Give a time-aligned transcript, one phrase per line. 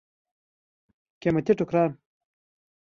[1.21, 1.91] قیمتي ټوکران.